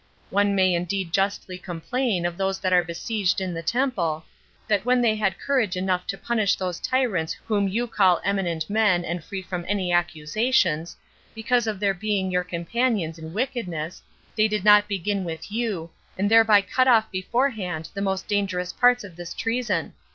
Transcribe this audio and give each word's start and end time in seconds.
One 0.31 0.55
may 0.55 0.73
indeed 0.73 1.13
justly 1.13 1.59
complain 1.59 2.25
of 2.25 2.35
those 2.35 2.57
that 2.61 2.73
are 2.73 2.83
besieged 2.83 3.39
in 3.39 3.53
the 3.53 3.61
temple, 3.61 4.25
that 4.67 4.83
when 4.83 4.99
they 4.99 5.13
had 5.15 5.37
courage 5.37 5.77
enough 5.77 6.07
to 6.07 6.17
punish 6.17 6.55
those 6.55 6.79
tyrants 6.79 7.33
whom 7.47 7.67
you 7.67 7.85
call 7.85 8.19
eminent 8.25 8.67
men, 8.67 9.05
and 9.05 9.23
free 9.23 9.43
from 9.43 9.63
any 9.67 9.91
accusations, 9.91 10.97
because 11.35 11.67
of 11.67 11.79
their 11.79 11.93
being 11.93 12.31
your 12.31 12.43
companions 12.43 13.19
in 13.19 13.31
wickedness, 13.31 14.01
they 14.35 14.47
did 14.47 14.63
not 14.65 14.87
begin 14.87 15.23
with 15.23 15.51
you, 15.51 15.91
and 16.17 16.31
thereby 16.31 16.61
cut 16.61 16.87
off 16.87 17.11
beforehand 17.11 17.89
the 17.93 18.01
most 18.01 18.27
dangerous 18.27 18.73
parts 18.73 19.03
of 19.03 19.15
this 19.15 19.35
treason. 19.35 19.93